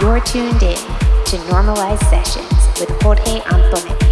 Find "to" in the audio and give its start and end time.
1.24-1.38